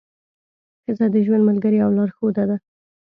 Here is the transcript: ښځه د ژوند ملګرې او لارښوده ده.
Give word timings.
ښځه 0.83 1.05
د 1.13 1.15
ژوند 1.25 1.43
ملګرې 1.49 1.79
او 1.85 1.89
لارښوده 1.97 2.43
ده. 2.49 2.57